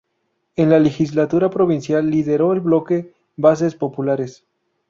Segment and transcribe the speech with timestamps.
[0.55, 4.43] En la legislatura provincial lideró el bloque Bases Populares.